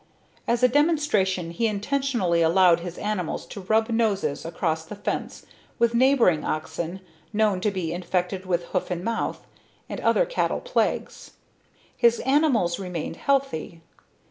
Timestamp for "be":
7.69-7.93